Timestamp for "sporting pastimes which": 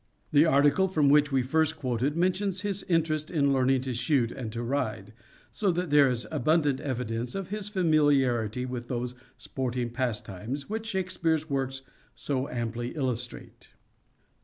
9.37-10.87